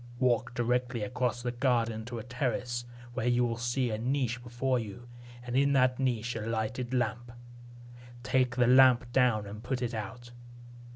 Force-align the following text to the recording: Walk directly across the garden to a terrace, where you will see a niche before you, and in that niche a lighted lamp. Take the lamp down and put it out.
Walk 0.17 0.55
directly 0.55 1.03
across 1.03 1.43
the 1.43 1.51
garden 1.51 2.05
to 2.05 2.17
a 2.17 2.23
terrace, 2.23 2.85
where 3.13 3.27
you 3.27 3.45
will 3.45 3.55
see 3.55 3.91
a 3.91 3.99
niche 3.99 4.41
before 4.41 4.79
you, 4.79 5.07
and 5.43 5.55
in 5.55 5.73
that 5.73 5.99
niche 5.99 6.35
a 6.35 6.41
lighted 6.41 6.91
lamp. 6.91 7.31
Take 8.23 8.55
the 8.55 8.65
lamp 8.65 9.11
down 9.11 9.45
and 9.45 9.61
put 9.61 9.79
it 9.79 9.93
out. 9.93 10.31